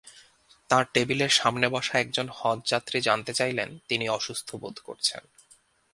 [0.69, 5.23] তাঁর টেবিলের সামনে বসা একজন হজযাত্রী জানতে চাইলেন, তিনি অসুস্থ বোধ করছেন।